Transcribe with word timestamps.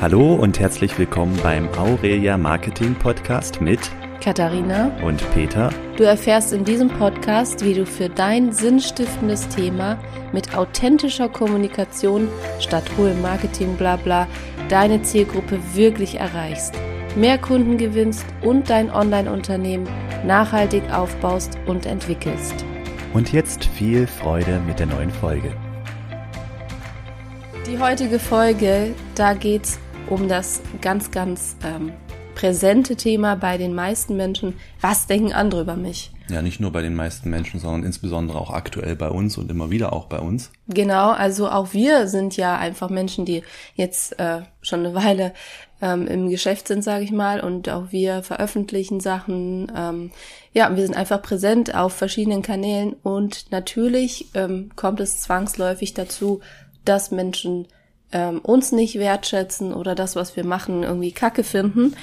Hallo 0.00 0.34
und 0.34 0.60
herzlich 0.60 0.96
willkommen 0.96 1.36
beim 1.42 1.68
Aurelia 1.76 2.38
Marketing 2.38 2.94
Podcast 2.94 3.60
mit 3.60 3.80
Katharina 4.22 4.92
und 5.02 5.20
Peter. 5.34 5.70
Du 5.96 6.04
erfährst 6.04 6.52
in 6.52 6.64
diesem 6.64 6.86
Podcast, 6.86 7.64
wie 7.64 7.74
du 7.74 7.84
für 7.84 8.08
dein 8.08 8.52
sinnstiftendes 8.52 9.48
Thema 9.48 9.98
mit 10.32 10.56
authentischer 10.56 11.28
Kommunikation 11.28 12.28
statt 12.60 12.84
hohem 12.96 13.20
Marketing 13.22 13.74
blabla 13.74 14.28
deine 14.68 15.02
Zielgruppe 15.02 15.58
wirklich 15.74 16.14
erreichst, 16.14 16.74
mehr 17.16 17.36
Kunden 17.36 17.76
gewinnst 17.76 18.24
und 18.42 18.70
dein 18.70 18.92
Online-Unternehmen 18.92 19.88
nachhaltig 20.24 20.84
aufbaust 20.92 21.58
und 21.66 21.86
entwickelst. 21.86 22.64
Und 23.14 23.32
jetzt 23.32 23.64
viel 23.64 24.06
Freude 24.06 24.60
mit 24.64 24.78
der 24.78 24.86
neuen 24.86 25.10
Folge. 25.10 25.52
Die 27.66 27.80
heutige 27.80 28.20
Folge, 28.20 28.94
da 29.16 29.34
geht's 29.34 29.80
um 30.10 30.28
das 30.28 30.60
ganz, 30.80 31.10
ganz 31.10 31.56
ähm, 31.64 31.92
präsente 32.34 32.94
Thema 32.94 33.34
bei 33.34 33.58
den 33.58 33.74
meisten 33.74 34.16
Menschen. 34.16 34.54
Was 34.80 35.06
denken 35.06 35.32
andere 35.32 35.62
über 35.62 35.76
mich? 35.76 36.12
Ja, 36.30 36.42
nicht 36.42 36.60
nur 36.60 36.70
bei 36.70 36.82
den 36.82 36.94
meisten 36.94 37.30
Menschen, 37.30 37.58
sondern 37.58 37.84
insbesondere 37.84 38.38
auch 38.38 38.50
aktuell 38.50 38.94
bei 38.96 39.08
uns 39.08 39.38
und 39.38 39.50
immer 39.50 39.70
wieder 39.70 39.92
auch 39.92 40.06
bei 40.06 40.18
uns. 40.18 40.52
Genau, 40.68 41.10
also 41.10 41.48
auch 41.48 41.72
wir 41.72 42.06
sind 42.06 42.36
ja 42.36 42.56
einfach 42.56 42.90
Menschen, 42.90 43.24
die 43.24 43.42
jetzt 43.74 44.20
äh, 44.20 44.42
schon 44.60 44.80
eine 44.80 44.94
Weile 44.94 45.32
ähm, 45.80 46.06
im 46.06 46.28
Geschäft 46.28 46.68
sind, 46.68 46.84
sage 46.84 47.02
ich 47.02 47.12
mal, 47.12 47.40
und 47.40 47.68
auch 47.70 47.92
wir 47.92 48.22
veröffentlichen 48.22 49.00
Sachen. 49.00 49.72
Ähm, 49.74 50.10
ja, 50.52 50.74
wir 50.76 50.84
sind 50.84 50.96
einfach 50.96 51.22
präsent 51.22 51.74
auf 51.74 51.94
verschiedenen 51.94 52.42
Kanälen 52.42 52.94
und 53.02 53.50
natürlich 53.50 54.28
ähm, 54.34 54.70
kommt 54.76 55.00
es 55.00 55.22
zwangsläufig 55.22 55.94
dazu, 55.94 56.40
dass 56.84 57.10
Menschen 57.10 57.66
ähm, 58.12 58.40
uns 58.40 58.72
nicht 58.72 58.98
wertschätzen 58.98 59.74
oder 59.74 59.94
das, 59.94 60.16
was 60.16 60.36
wir 60.36 60.44
machen, 60.44 60.82
irgendwie 60.82 61.12
Kacke 61.12 61.44
finden. 61.44 61.94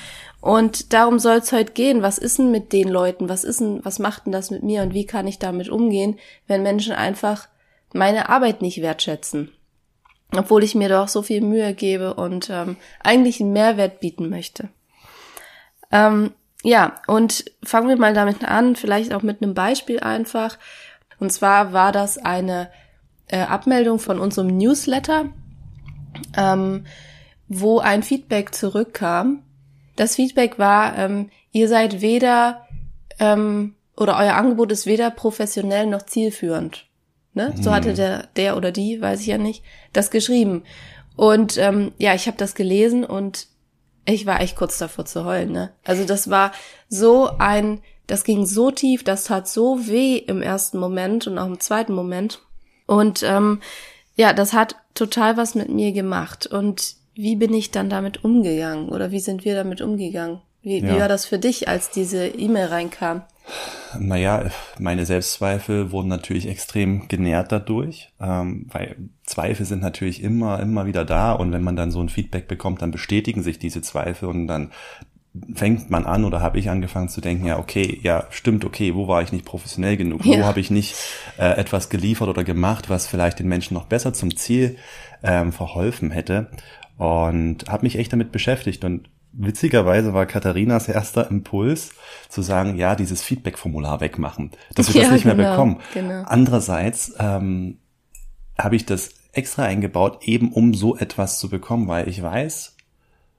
Und 0.41 0.93
darum 0.93 1.17
soll 1.17 1.38
es 1.38 1.52
heute 1.52 1.73
gehen. 1.73 2.03
Was 2.03 2.17
ist 2.17 2.38
denn 2.38 2.52
mit 2.52 2.71
den 2.71 2.88
Leuten? 2.88 3.29
Was 3.29 3.43
ist 3.43 3.61
denn, 3.61 3.83
was 3.83 3.97
macht 3.97 4.25
denn 4.25 4.31
das 4.31 4.52
mit 4.52 4.61
mir 4.61 4.83
und 4.83 4.94
wie 4.94 5.05
kann 5.05 5.27
ich 5.27 5.39
damit 5.39 5.69
umgehen, 5.69 6.19
wenn 6.47 6.61
Menschen 6.61 6.94
einfach 6.94 7.47
meine 7.94 8.29
Arbeit 8.29 8.61
nicht 8.61 8.81
wertschätzen? 8.81 9.52
Obwohl 10.35 10.63
ich 10.63 10.75
mir 10.75 10.89
doch 10.89 11.07
so 11.07 11.21
viel 11.21 11.41
Mühe 11.41 11.73
gebe 11.73 12.13
und 12.13 12.49
ähm, 12.51 12.77
eigentlich 13.03 13.41
einen 13.41 13.53
Mehrwert 13.53 13.99
bieten 13.99 14.29
möchte. 14.29 14.69
Ähm, 15.91 16.31
ja, 16.61 16.95
und 17.07 17.45
fangen 17.63 17.88
wir 17.88 17.97
mal 17.97 18.13
damit 18.13 18.44
an, 18.44 18.75
vielleicht 18.75 19.13
auch 19.13 19.22
mit 19.22 19.41
einem 19.41 19.53
Beispiel 19.53 19.99
einfach. 19.99 20.57
Und 21.19 21.31
zwar 21.31 21.73
war 21.73 21.91
das 21.91 22.17
eine 22.17 22.69
äh, 23.27 23.39
Abmeldung 23.39 23.97
von 23.99 24.19
unserem 24.19 24.57
Newsletter 24.57 25.29
ähm, 26.38 26.86
wo 27.47 27.80
ein 27.80 28.03
Feedback 28.03 28.53
zurückkam. 28.55 29.44
Das 29.95 30.16
Feedback 30.16 30.59
war, 30.59 30.97
ähm, 30.97 31.30
ihr 31.52 31.67
seid 31.67 32.02
weder 32.02 32.66
ähm, 33.19 33.75
oder 33.97 34.17
euer 34.17 34.33
Angebot 34.33 34.72
ist 34.72 34.86
weder 34.86 35.09
professionell 35.09 35.86
noch 35.86 36.03
zielführend. 36.03 36.86
Ne? 37.33 37.53
So 37.61 37.72
hatte 37.73 37.91
mhm. 37.91 37.95
der, 37.95 38.28
der 38.36 38.58
oder 38.58 38.72
die, 38.72 39.02
weiß 39.02 39.22
ich 39.22 39.28
ja 39.28 39.38
nicht, 39.38 39.63
das 39.94 40.11
geschrieben. 40.11 40.63
Und 41.16 41.58
ähm, 41.58 41.94
ja, 41.97 42.13
ich 42.13 42.28
habe 42.28 42.38
das 42.38 42.56
gelesen 42.56 43.03
und 43.03 43.47
ich 44.06 44.25
war 44.25 44.41
echt 44.41 44.56
kurz 44.56 44.78
davor 44.78 45.06
zu 45.06 45.25
heulen. 45.25 45.52
Ne? 45.52 45.72
Also 45.83 46.06
das 46.06 46.30
war 46.30 46.52
so 46.89 47.30
ein, 47.39 47.81
das 48.08 48.23
ging 48.23 48.45
so 48.45 48.72
tief, 48.72 49.03
das 49.03 49.25
tat 49.25 49.47
so 49.47 49.88
weh 49.88 50.17
im 50.17 50.41
ersten 50.41 50.78
Moment 50.78 51.28
und 51.28 51.38
auch 51.38 51.47
im 51.47 51.59
zweiten 51.59 51.94
Moment. 51.94 52.41
Und 52.86 53.23
ähm, 53.23 53.61
ja, 54.16 54.33
das 54.33 54.53
hat 54.53 54.75
total 54.94 55.38
was 55.38 55.55
mit 55.55 55.69
mir 55.69 55.91
gemacht. 55.91 56.47
Und 56.47 56.95
wie 57.13 57.35
bin 57.35 57.53
ich 57.53 57.71
dann 57.71 57.89
damit 57.89 58.23
umgegangen? 58.23 58.89
Oder 58.89 59.11
wie 59.11 59.19
sind 59.19 59.45
wir 59.45 59.55
damit 59.55 59.81
umgegangen? 59.81 60.41
Wie, 60.61 60.80
ja. 60.80 60.95
wie 60.95 60.99
war 60.99 61.07
das 61.07 61.25
für 61.25 61.38
dich, 61.38 61.67
als 61.67 61.91
diese 61.91 62.27
E-Mail 62.27 62.67
reinkam? 62.67 63.23
Naja, 64.00 64.50
meine 64.79 65.06
Selbstzweifel 65.06 65.91
wurden 65.91 66.07
natürlich 66.07 66.47
extrem 66.47 67.07
genährt 67.07 67.51
dadurch, 67.51 68.12
ähm, 68.19 68.67
weil 68.72 68.95
Zweifel 69.23 69.66
sind 69.66 69.81
natürlich 69.81 70.23
immer, 70.23 70.59
immer 70.59 70.88
wieder 70.88 71.06
da 71.06 71.34
und 71.34 71.51
wenn 71.51 71.63
man 71.63 71.75
dann 71.75 71.91
so 71.91 72.01
ein 72.01 72.09
Feedback 72.09 72.47
bekommt, 72.47 72.81
dann 72.81 72.91
bestätigen 72.91 73.44
sich 73.44 73.59
diese 73.59 73.81
Zweifel 73.81 74.28
und 74.28 74.47
dann 74.47 74.72
fängt 75.53 75.90
man 75.90 76.06
an 76.06 76.23
oder 76.23 76.41
habe 76.41 76.59
ich 76.59 76.69
angefangen 76.69 77.09
zu 77.09 77.22
denken, 77.22 77.46
ja, 77.46 77.59
okay, 77.59 78.00
ja, 78.03 78.25
stimmt, 78.29 78.63
okay, 78.63 78.96
wo 78.96 79.07
war 79.07 79.22
ich 79.22 79.31
nicht 79.31 79.46
professionell 79.46 79.97
genug? 79.97 80.25
Ja. 80.25 80.40
Wo 80.40 80.44
habe 80.44 80.59
ich 80.59 80.72
nicht 80.72 80.96
äh, 81.38 81.57
etwas 81.57 81.90
geliefert 81.90 82.29
oder 82.29 82.44
gemacht, 82.44 82.90
was 82.90 83.07
vielleicht 83.07 83.40
den 83.40 83.47
Menschen 83.47 83.74
noch 83.74 83.85
besser 83.85 84.13
zum 84.13 84.35
Ziel 84.35 84.78
ähm, 85.24 85.51
verholfen 85.51 86.12
hätte? 86.12 86.50
Und 86.97 87.68
habe 87.68 87.84
mich 87.84 87.97
echt 87.97 88.13
damit 88.13 88.31
beschäftigt 88.31 88.85
und 88.85 89.09
witzigerweise 89.34 90.13
war 90.13 90.25
Katharinas 90.25 90.88
erster 90.88 91.29
Impuls 91.29 91.91
zu 92.29 92.41
sagen, 92.41 92.78
ja, 92.78 92.95
dieses 92.95 93.22
Feedback-Formular 93.22 94.00
wegmachen, 94.00 94.51
dass 94.75 94.94
wir 94.94 95.01
ja, 95.01 95.07
das 95.07 95.13
nicht 95.13 95.24
genau, 95.24 95.35
mehr 95.35 95.51
bekommen. 95.51 95.81
Genau. 95.94 96.24
Andererseits 96.25 97.13
ähm, 97.19 97.79
habe 98.57 98.78
ich 98.78 98.85
das 98.85 99.09
extra 99.34 99.63
eingebaut, 99.63 100.19
eben 100.24 100.53
um 100.53 100.74
so 100.74 100.95
etwas 100.95 101.40
zu 101.40 101.50
bekommen, 101.50 101.90
weil 101.90 102.07
ich 102.07 102.22
weiß, 102.22 102.75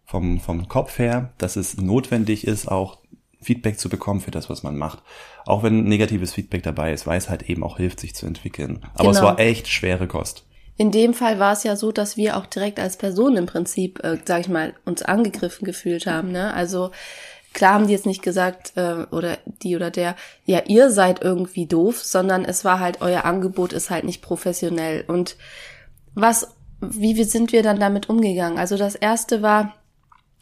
vom, 0.07 0.41
vom 0.41 0.69
Kopf 0.69 0.99
her, 0.99 1.33
dass 1.39 1.57
es 1.57 1.77
notwendig 1.77 2.47
ist, 2.47 2.69
auch 2.69 2.99
Feedback 3.41 3.79
zu 3.79 3.89
bekommen 3.89 4.21
für 4.21 4.31
das, 4.31 4.49
was 4.49 4.63
man 4.63 4.77
macht. 4.77 5.03
Auch 5.45 5.63
wenn 5.63 5.85
negatives 5.85 6.33
Feedback 6.33 6.63
dabei 6.63 6.93
ist, 6.93 7.07
weil 7.07 7.19
es 7.19 7.29
halt 7.29 7.49
eben 7.49 7.63
auch 7.63 7.77
hilft, 7.77 8.01
sich 8.01 8.15
zu 8.15 8.27
entwickeln. 8.27 8.81
Aber 8.95 9.11
genau. 9.11 9.11
es 9.11 9.23
war 9.23 9.39
echt 9.39 9.69
schwere 9.69 10.07
Kost. 10.07 10.45
In 10.79 10.91
dem 10.91 11.15
Fall 11.15 11.39
war 11.39 11.53
es 11.53 11.63
ja 11.63 11.75
so, 11.75 11.91
dass 11.91 12.17
wir 12.17 12.37
auch 12.37 12.47
direkt 12.47 12.79
als 12.79 12.97
Person 12.97 13.37
im 13.37 13.47
Prinzip, 13.47 14.03
äh, 14.05 14.19
sag 14.25 14.41
ich 14.41 14.49
mal, 14.49 14.75
uns 14.85 15.03
angegriffen 15.03 15.65
gefühlt 15.65 16.07
haben. 16.07 16.33
Ne? 16.33 16.53
Also 16.53 16.91
klar 17.55 17.75
haben 17.75 17.87
die 17.87 17.95
jetzt 17.95 18.05
nicht 18.05 18.23
gesagt, 18.23 18.73
äh, 18.77 19.07
oder 19.11 19.39
die 19.63 19.75
oder 19.75 19.91
der, 19.91 20.17
ja, 20.45 20.63
ihr 20.67 20.91
seid 20.91 21.23
irgendwie 21.23 21.67
doof, 21.67 22.03
sondern 22.03 22.45
es 22.45 22.65
war 22.65 22.79
halt, 22.79 23.01
euer 23.01 23.25
Angebot 23.25 23.73
ist 23.73 23.91
halt 23.91 24.05
nicht 24.05 24.21
professionell. 24.21 25.05
Und 25.07 25.37
was, 26.15 26.49
wie 26.81 27.25
sind 27.25 27.53
wir 27.53 27.63
dann 27.63 27.81
damit 27.81 28.11
umgegangen? 28.11 28.59
Also 28.59 28.77
das 28.77 28.95
erste 28.97 29.41
war, 29.41 29.75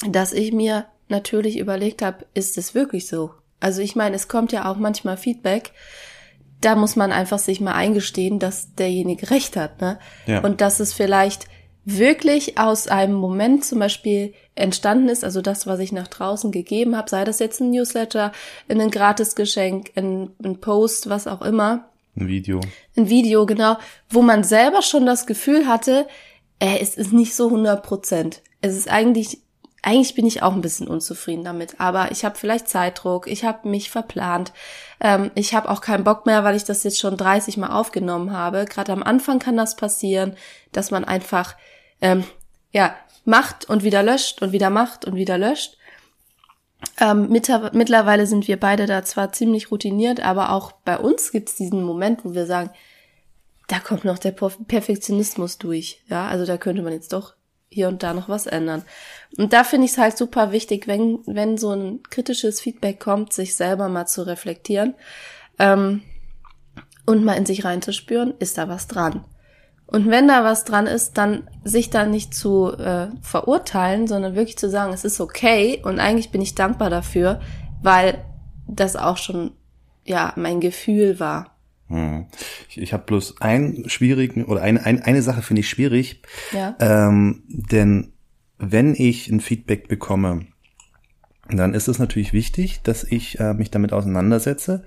dass 0.07 0.33
ich 0.33 0.53
mir 0.53 0.87
natürlich 1.09 1.59
überlegt 1.59 2.03
habe, 2.03 2.27
ist 2.35 2.59
es 2.59 2.75
wirklich 2.75 3.07
so? 3.07 3.31
Also 3.61 3.81
ich 3.81 3.97
meine, 3.97 4.17
es 4.17 4.29
kommt 4.29 4.53
ja 4.53 4.71
auch 4.71 4.77
manchmal 4.77 5.17
Feedback, 5.17 5.73
da 6.61 6.77
muss 6.77 6.97
man 6.97 7.13
einfach 7.13 7.39
sich 7.39 7.61
mal 7.61 7.75
eingestehen, 7.75 8.39
dass 8.39 8.75
derjenige 8.75 9.31
recht 9.31 9.57
hat, 9.57 9.81
ne? 9.81 9.99
Ja. 10.27 10.41
Und 10.41 10.61
dass 10.61 10.81
es 10.81 10.93
vielleicht 10.93 11.47
wirklich 11.85 12.59
aus 12.59 12.89
einem 12.89 13.15
Moment 13.15 13.65
zum 13.65 13.79
Beispiel 13.79 14.33
entstanden 14.55 15.09
ist, 15.09 15.25
also 15.25 15.43
das, 15.43 15.67
was 15.67 15.81
ich 15.81 15.93
nach 15.93 16.09
draußen 16.09 16.51
gegeben 16.51 16.97
habe, 16.97 17.11
sei 17.11 17.25
das 17.25 17.39
jetzt 17.39 17.61
ein 17.61 17.71
Newsletter, 17.71 18.33
ein 18.69 18.91
Gratisgeschenk, 18.91 19.93
ein, 19.97 20.31
ein 20.43 20.61
Post, 20.61 21.11
was 21.11 21.27
auch 21.27 21.43
immer. 21.43 21.91
Ein 22.17 22.29
Video. 22.29 22.61
Ein 22.97 23.09
Video, 23.09 23.45
genau, 23.45 23.77
wo 24.09 24.23
man 24.23 24.45
selber 24.45 24.81
schon 24.81 25.05
das 25.05 25.27
Gefühl 25.27 25.67
hatte, 25.67 26.07
äh, 26.59 26.79
es 26.81 26.97
ist 26.97 27.13
nicht 27.13 27.35
so 27.35 27.47
100 27.47 27.83
Prozent. 27.83 28.43
Es 28.63 28.75
ist 28.75 28.91
eigentlich 28.91 29.41
eigentlich 29.85 30.15
bin 30.15 30.27
ich 30.27 30.43
auch 30.43 30.53
ein 30.53 30.63
bisschen 30.63 30.89
unzufrieden 30.89 31.45
damit, 31.45 31.79
aber 31.79 32.11
ich 32.11 32.25
habe 32.25 32.37
vielleicht 32.37 32.69
Zeitdruck, 32.69 33.27
ich 33.27 33.45
habe 33.45 33.69
mich 33.69 33.91
verplant, 33.91 34.53
ähm, 35.01 35.31
ich 35.35 35.55
habe 35.55 35.69
auch 35.69 35.83
keinen 35.83 36.05
Bock 36.05 36.25
mehr, 36.25 36.43
weil 36.43 36.57
ich 36.57 36.65
das 36.65 36.85
jetzt 36.85 36.99
schon 36.99 37.19
30 37.19 37.59
Mal 37.59 37.69
aufgenommen 37.69 38.33
habe. 38.33 38.65
Gerade 38.65 38.93
am 38.93 39.03
Anfang 39.03 39.39
kann 39.39 39.57
das 39.57 39.77
passieren, 39.77 40.37
dass 40.73 40.91
man 40.91 41.05
einfach 41.05 41.55
ähm, 42.01 42.25
ja 42.73 42.95
macht 43.27 43.69
und 43.69 43.85
wieder 43.85 44.03
löscht 44.03 44.41
und 44.41 44.53
wieder 44.53 44.71
macht 44.71 45.05
und 45.05 45.17
wieder 45.17 45.37
löscht. 45.37 45.77
Ähm, 46.99 47.29
mittlerweile 47.31 48.27
sind 48.27 48.49
wir 48.49 48.59
beide 48.59 48.87
da 48.87 49.05
zwar 49.05 49.33
ziemlich 49.33 49.71
routiniert, 49.71 50.21
aber 50.21 50.51
auch 50.51 50.73
bei 50.73 50.99
uns 50.99 51.31
gibt 51.31 51.51
es 51.51 51.57
diesen 51.57 51.83
Moment, 51.83 52.25
wo 52.25 52.35
wir 52.35 52.47
sagen, 52.47 52.71
da 53.69 53.81
kommt 53.81 54.05
noch 54.05 54.19
der 54.19 54.33
Perfektionismus 54.33 55.59
durch. 55.59 56.03
Ja, 56.09 56.27
also 56.27 56.47
da 56.47 56.57
könnte 56.57 56.83
man 56.83 56.93
jetzt 56.93 57.13
doch 57.13 57.35
hier 57.69 57.89
und 57.89 58.03
da 58.03 58.15
noch 58.15 58.29
was 58.29 58.47
ändern. 58.47 58.83
Und 59.37 59.53
da 59.53 59.65
finde 59.65 59.87
ich 59.87 59.93
es 59.93 59.99
halt 59.99 60.17
super 60.17 60.53
wichtig, 60.53 60.87
wenn, 60.87 61.21
wenn 61.27 61.59
so 61.59 61.73
ein 61.73 62.03
kritisches 62.05 62.61
Feedback 62.61 63.01
kommt, 63.01 63.33
sich 63.33 63.57
selber 63.57 63.89
mal 63.89 64.07
zu 64.07 64.27
reflektieren 64.27 64.95
ähm, 65.59 66.03
und 67.05 67.25
mal 67.25 67.35
in 67.35 67.47
sich 67.47 67.65
reinzuspüren, 67.65 68.35
ist 68.39 68.59
da 68.59 68.69
was 68.69 68.87
dran. 68.87 69.25
Und 69.87 70.09
wenn 70.09 70.29
da 70.29 70.45
was 70.45 70.65
dran 70.65 70.87
ist, 70.87 71.19
dann 71.19 71.49
sich 71.63 71.91
da 71.91 72.07
nicht 72.07 72.35
zu 72.35 72.73
äh, 72.73 73.09
verurteilen, 73.21 74.07
sondern 74.07 74.35
wirklich 74.35 74.57
zu 74.57 74.71
sagen, 74.71 74.93
es 74.93 75.05
ist 75.05 75.21
okay 75.21 75.83
und 75.85 76.01
eigentlich 76.01 76.31
bin 76.31 76.41
ich 76.41 76.55
dankbar 76.55 76.91
dafür, 76.91 77.41
weil 77.83 78.25
das 78.67 78.97
auch 78.97 79.19
schon 79.19 79.53
ja 80.05 80.33
mein 80.37 80.61
Gefühl 80.61 81.21
war. 81.21 81.54
Hm. 81.89 82.27
Ich, 82.69 82.81
ich 82.81 82.93
habe 82.93 83.05
bloß 83.05 83.41
einen 83.41 83.89
schwierigen 83.89 84.45
oder 84.45 84.63
eine, 84.63 84.85
eine, 84.85 85.05
eine 85.05 85.23
Sache 85.23 85.43
finde 85.43 85.61
ich 85.61 85.69
schwierig. 85.69 86.23
Ja. 86.53 86.77
Ähm, 86.81 87.43
denn 87.49 88.13
wenn 88.59 88.95
ich 88.95 89.29
ein 89.29 89.41
Feedback 89.41 89.89
bekomme, 89.89 90.47
dann 91.49 91.75
ist 91.75 91.89
es 91.89 91.99
natürlich 91.99 92.33
wichtig, 92.33 92.81
dass 92.83 93.05
ich 93.05 93.39
äh, 93.39 93.53
mich 93.53 93.71
damit 93.71 93.93
auseinandersetze. 93.93 94.85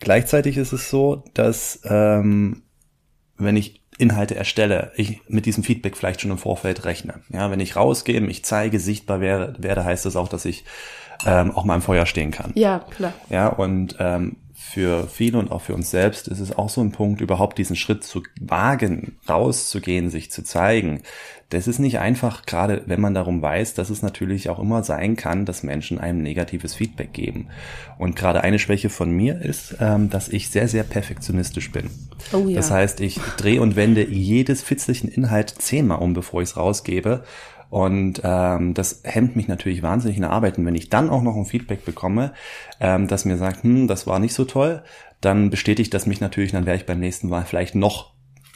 Gleichzeitig 0.00 0.58
ist 0.58 0.72
es 0.72 0.90
so, 0.90 1.24
dass 1.32 1.80
ähm, 1.84 2.62
wenn 3.38 3.56
ich 3.56 3.82
Inhalte 3.96 4.34
erstelle, 4.34 4.92
ich 4.96 5.20
mit 5.28 5.46
diesem 5.46 5.62
Feedback 5.62 5.96
vielleicht 5.96 6.20
schon 6.20 6.32
im 6.32 6.38
Vorfeld 6.38 6.84
rechne. 6.84 7.20
Ja, 7.28 7.50
wenn 7.50 7.60
ich 7.60 7.76
rausgehe, 7.76 8.20
mich 8.20 8.44
zeige, 8.44 8.80
sichtbar 8.80 9.20
werde, 9.20 9.62
werde 9.62 9.84
heißt 9.84 10.04
das 10.04 10.16
auch, 10.16 10.28
dass 10.28 10.44
ich 10.44 10.64
ähm, 11.24 11.52
auch 11.52 11.64
mal 11.64 11.76
im 11.76 11.82
Feuer 11.82 12.04
stehen 12.04 12.32
kann. 12.32 12.50
Ja, 12.54 12.80
klar. 12.90 13.12
Ja, 13.30 13.48
und 13.48 13.96
ähm, 14.00 14.36
für 14.66 15.06
viele 15.06 15.38
und 15.38 15.52
auch 15.52 15.60
für 15.60 15.74
uns 15.74 15.90
selbst 15.90 16.26
ist 16.26 16.40
es 16.40 16.56
auch 16.56 16.68
so 16.68 16.80
ein 16.80 16.90
Punkt, 16.90 17.20
überhaupt 17.20 17.58
diesen 17.58 17.76
Schritt 17.76 18.02
zu 18.02 18.22
wagen, 18.40 19.18
rauszugehen, 19.28 20.10
sich 20.10 20.32
zu 20.32 20.42
zeigen. 20.42 21.02
Das 21.50 21.68
ist 21.68 21.78
nicht 21.78 22.00
einfach, 22.00 22.44
gerade 22.46 22.82
wenn 22.86 23.00
man 23.00 23.14
darum 23.14 23.40
weiß, 23.40 23.74
dass 23.74 23.90
es 23.90 24.02
natürlich 24.02 24.48
auch 24.48 24.58
immer 24.58 24.82
sein 24.82 25.14
kann, 25.14 25.44
dass 25.44 25.62
Menschen 25.62 26.00
einem 26.00 26.22
negatives 26.22 26.74
Feedback 26.74 27.12
geben. 27.12 27.48
Und 27.98 28.16
gerade 28.16 28.40
eine 28.40 28.58
Schwäche 28.58 28.88
von 28.88 29.12
mir 29.12 29.40
ist, 29.40 29.76
ähm, 29.80 30.10
dass 30.10 30.28
ich 30.28 30.48
sehr, 30.48 30.66
sehr 30.66 30.82
perfektionistisch 30.82 31.70
bin. 31.70 31.90
Oh 32.32 32.48
ja. 32.48 32.56
Das 32.56 32.72
heißt, 32.72 33.00
ich 33.00 33.20
drehe 33.36 33.60
und 33.60 33.76
wende 33.76 34.04
jedes 34.08 34.62
fitzlichen 34.62 35.08
Inhalt 35.08 35.50
zehnmal 35.50 35.98
um, 35.98 36.14
bevor 36.14 36.42
ich 36.42 36.48
es 36.48 36.56
rausgebe. 36.56 37.22
Und 37.74 38.20
ähm, 38.22 38.72
das 38.72 39.00
hemmt 39.02 39.34
mich 39.34 39.48
natürlich 39.48 39.82
wahnsinnig 39.82 40.16
in 40.16 40.22
der 40.22 40.30
Arbeit. 40.30 40.58
Und 40.58 40.64
wenn 40.64 40.76
ich 40.76 40.90
dann 40.90 41.10
auch 41.10 41.22
noch 41.22 41.34
ein 41.34 41.44
Feedback 41.44 41.84
bekomme, 41.84 42.32
ähm, 42.78 43.08
das 43.08 43.24
mir 43.24 43.36
sagt, 43.36 43.64
hm, 43.64 43.88
das 43.88 44.06
war 44.06 44.20
nicht 44.20 44.32
so 44.32 44.44
toll, 44.44 44.84
dann 45.20 45.50
bestätigt 45.50 45.92
das 45.92 46.06
mich 46.06 46.20
natürlich, 46.20 46.52
dann 46.52 46.66
werde 46.66 46.76
ich 46.78 46.86
beim 46.86 47.00
nächsten 47.00 47.28
Mal 47.28 47.44
vielleicht 47.44 47.74
noch 47.74 48.12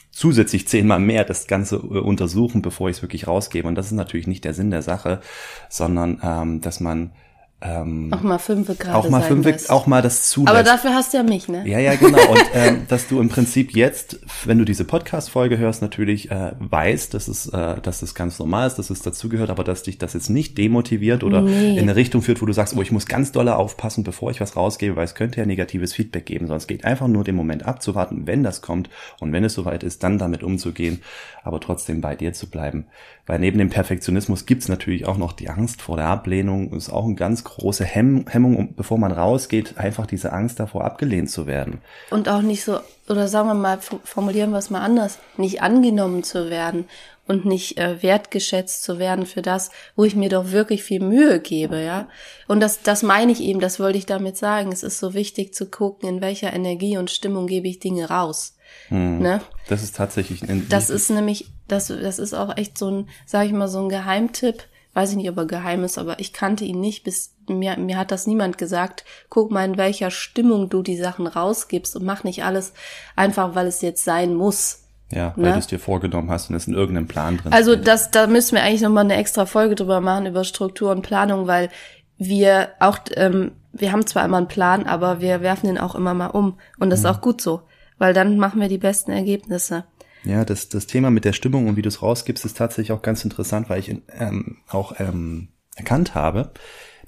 zusätzlich 0.09 0.69
zehnmal 0.69 1.01
mehr 1.01 1.25
das 1.25 1.47
Ganze 1.47 1.75
äh, 1.75 1.99
untersuchen, 1.99 2.61
bevor 2.61 2.89
ich 2.89 2.95
es 2.95 3.01
wirklich 3.01 3.27
rausgebe. 3.27 3.67
Und 3.67 3.75
das 3.75 3.87
ist 3.87 3.91
natürlich 3.91 4.25
nicht 4.25 4.45
der 4.45 4.53
Sinn 4.53 4.71
der 4.71 4.83
Sache, 4.83 5.19
sondern 5.67 6.21
ähm, 6.23 6.61
dass 6.61 6.79
man 6.79 7.11
ähm, 7.61 8.13
auch 8.13 8.21
mal 8.21 8.37
fünf 8.37 8.67
gerade 8.79 8.95
auch 8.95 9.09
mal 9.09 9.21
fünf 9.21 9.45
lässt. 9.45 9.69
auch 9.69 9.85
mal 9.85 10.01
das 10.01 10.29
zulässt. 10.29 10.55
Aber 10.55 10.63
dafür 10.63 10.93
hast 10.93 11.11
du 11.11 11.17
ja 11.17 11.23
mich, 11.23 11.49
ne? 11.49 11.67
Ja, 11.67 11.77
ja, 11.77 11.95
genau. 11.95 12.25
Und 12.31 12.43
ähm, 12.53 12.85
dass 12.87 13.09
du 13.09 13.19
im 13.19 13.27
Prinzip 13.27 13.75
jetzt, 13.75 14.19
wenn 14.45 14.57
du 14.59 14.63
diese 14.63 14.85
Podcast-Folge 14.85 15.57
hörst, 15.57 15.81
natürlich 15.81 16.31
äh, 16.31 16.53
weißt, 16.57 17.13
dass 17.13 17.27
es, 17.27 17.47
äh, 17.47 17.81
dass 17.81 18.01
es 18.01 18.15
ganz 18.15 18.39
normal 18.39 18.67
ist, 18.67 18.75
dass 18.75 18.89
es 18.89 19.01
dazugehört, 19.01 19.49
aber 19.49 19.65
dass 19.65 19.83
dich 19.83 19.97
das 19.97 20.13
jetzt 20.13 20.29
nicht 20.29 20.57
demotiviert 20.57 21.25
oder 21.25 21.41
nee. 21.41 21.73
in 21.73 21.79
eine 21.79 21.97
Richtung 21.97 22.21
führt, 22.21 22.41
wo 22.41 22.45
du 22.45 22.53
sagst, 22.53 22.77
oh, 22.77 22.81
ich 22.81 22.93
muss 22.93 23.07
ganz 23.07 23.33
doll 23.33 23.49
aufpassen, 23.49 24.05
bevor 24.05 24.31
ich 24.31 24.39
was 24.39 24.55
rausgebe, 24.55 24.95
weil 24.95 25.05
es 25.05 25.15
könnte 25.15 25.41
ja 25.41 25.45
negatives 25.45 25.93
Feedback 25.93 26.25
geben, 26.25 26.45
sondern 26.45 26.59
es 26.59 26.67
geht 26.67 26.85
einfach 26.85 27.09
nur 27.09 27.25
den 27.25 27.35
Moment 27.35 27.65
abzuwarten, 27.65 28.25
wenn 28.25 28.41
das 28.41 28.61
kommt 28.61 28.89
und 29.19 29.33
wenn 29.33 29.43
es 29.43 29.53
soweit 29.53 29.83
ist, 29.83 30.03
dann 30.03 30.17
damit 30.17 30.43
umzugehen, 30.43 31.01
aber 31.43 31.59
trotzdem 31.59 31.99
bei 31.99 32.15
dir 32.15 32.31
zu 32.31 32.49
bleiben. 32.49 32.85
Weil 33.25 33.39
neben 33.39 33.59
dem 33.59 33.69
Perfektionismus 33.69 34.45
gibt's 34.45 34.69
natürlich 34.69 35.05
auch 35.05 35.17
noch 35.17 35.33
die 35.33 35.49
Angst 35.49 35.81
vor 35.81 35.97
der 35.97 36.07
Ablehnung, 36.07 36.73
ist 36.73 36.89
auch 36.89 37.05
ein 37.05 37.15
ganz 37.15 37.43
große 37.57 37.85
Hemm 37.85 38.25
Hemmung, 38.27 38.73
bevor 38.75 38.97
man 38.97 39.11
rausgeht, 39.11 39.77
einfach 39.77 40.05
diese 40.05 40.31
Angst 40.33 40.59
davor 40.59 40.85
abgelehnt 40.85 41.29
zu 41.29 41.47
werden. 41.47 41.81
Und 42.09 42.29
auch 42.29 42.41
nicht 42.41 42.63
so, 42.63 42.79
oder 43.07 43.27
sagen 43.27 43.47
wir 43.47 43.53
mal, 43.55 43.79
formulieren 44.03 44.51
wir 44.51 44.57
es 44.57 44.69
mal 44.69 44.81
anders, 44.81 45.19
nicht 45.37 45.61
angenommen 45.61 46.23
zu 46.23 46.49
werden 46.49 46.85
und 47.29 47.45
nicht 47.45 47.77
äh, 47.77 48.01
wertgeschätzt 48.01 48.81
zu 48.83 48.97
werden 48.97 49.27
für 49.27 49.43
das, 49.43 49.69
wo 49.95 50.03
ich 50.03 50.15
mir 50.15 50.29
doch 50.29 50.51
wirklich 50.51 50.83
viel 50.83 50.99
Mühe 50.99 51.39
gebe, 51.39 51.79
ja. 51.79 52.07
Und 52.47 52.59
das, 52.59 52.81
das 52.81 53.03
meine 53.03 53.31
ich 53.31 53.41
eben, 53.41 53.59
das 53.59 53.79
wollte 53.79 53.99
ich 53.99 54.07
damit 54.07 54.35
sagen. 54.35 54.71
Es 54.71 54.81
ist 54.81 54.97
so 54.97 55.13
wichtig 55.13 55.53
zu 55.53 55.67
gucken, 55.67 56.09
in 56.09 56.21
welcher 56.21 56.51
Energie 56.51 56.97
und 56.97 57.11
Stimmung 57.11 57.45
gebe 57.45 57.67
ich 57.67 57.77
Dinge 57.77 58.09
raus. 58.09 58.55
Hm. 58.87 59.19
Ne? 59.19 59.41
Das 59.67 59.83
ist 59.83 59.95
tatsächlich 59.95 60.41
ein 60.49 60.67
Das 60.69 60.89
ist 60.89 61.11
nämlich, 61.11 61.51
das, 61.67 61.87
das 61.87 62.17
ist 62.17 62.33
auch 62.33 62.57
echt 62.57 62.79
so 62.79 62.89
ein, 62.89 63.09
sag 63.27 63.45
ich 63.45 63.53
mal, 63.53 63.67
so 63.67 63.79
ein 63.79 63.89
Geheimtipp. 63.89 64.63
Weiß 64.93 65.11
ich 65.11 65.17
nicht, 65.17 65.29
ob 65.29 65.37
er 65.37 65.45
geheim 65.45 65.83
ist, 65.83 65.99
aber 65.99 66.19
ich 66.19 66.33
kannte 66.33 66.65
ihn 66.65 66.79
nicht, 66.79 67.03
bis 67.03 67.35
mir, 67.49 67.77
mir 67.77 67.97
hat 67.97 68.11
das 68.11 68.27
niemand 68.27 68.57
gesagt. 68.57 69.05
Guck 69.29 69.51
mal, 69.51 69.65
in 69.65 69.77
welcher 69.77 70.11
Stimmung 70.11 70.69
du 70.69 70.83
die 70.83 70.97
Sachen 70.97 71.27
rausgibst 71.27 71.95
und 71.95 72.05
mach 72.05 72.23
nicht 72.23 72.43
alles 72.43 72.73
einfach, 73.15 73.55
weil 73.55 73.67
es 73.67 73.81
jetzt 73.81 74.03
sein 74.03 74.35
muss. 74.35 74.83
Ja, 75.11 75.33
weil 75.35 75.45
ne? 75.45 75.53
du 75.53 75.59
es 75.59 75.67
dir 75.67 75.79
vorgenommen 75.79 76.29
hast 76.29 76.49
und 76.49 76.55
es 76.55 76.67
in 76.67 76.75
irgendeinem 76.75 77.07
Plan 77.07 77.37
drin 77.37 77.51
Also 77.51 77.75
das, 77.75 78.11
da 78.11 78.27
müssen 78.27 78.55
wir 78.55 78.63
eigentlich 78.63 78.81
nochmal 78.81 79.05
eine 79.05 79.15
extra 79.15 79.47
Folge 79.47 79.73
drüber 79.73 80.01
machen, 80.01 80.27
über 80.27 80.43
Struktur 80.43 80.91
und 80.91 81.01
Planung, 81.01 81.47
weil 81.47 81.69
wir 82.17 82.69
auch, 82.79 82.99
ähm, 83.15 83.53
wir 83.71 83.91
haben 83.91 84.05
zwar 84.05 84.25
immer 84.25 84.37
einen 84.37 84.47
Plan, 84.47 84.85
aber 84.85 85.19
wir 85.19 85.41
werfen 85.41 85.67
den 85.67 85.79
auch 85.79 85.95
immer 85.95 86.13
mal 86.13 86.27
um. 86.27 86.59
Und 86.77 86.91
das 86.91 86.99
mhm. 86.99 87.05
ist 87.05 87.11
auch 87.11 87.21
gut 87.21 87.41
so 87.41 87.61
weil 87.99 88.13
dann 88.13 88.37
machen 88.37 88.59
wir 88.59 88.69
die 88.69 88.79
besten 88.79 89.11
Ergebnisse. 89.11 89.83
Ja, 90.23 90.43
das, 90.43 90.69
das 90.69 90.87
Thema 90.87 91.11
mit 91.11 91.25
der 91.25 91.33
Stimmung 91.33 91.67
und 91.67 91.75
wie 91.75 91.81
du 91.81 91.87
es 91.87 92.01
rausgibst, 92.01 92.43
ist 92.43 92.57
tatsächlich 92.57 92.91
auch 92.91 93.03
ganz 93.03 93.23
interessant, 93.23 93.69
weil 93.69 93.79
ich 93.79 93.95
ähm, 94.17 94.57
auch 94.67 94.99
ähm, 94.99 95.49
erkannt 95.75 96.15
habe, 96.15 96.51